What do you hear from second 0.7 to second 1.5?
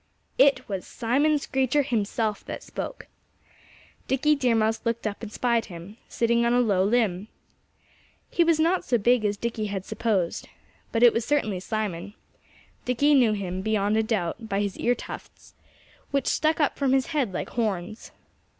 Simon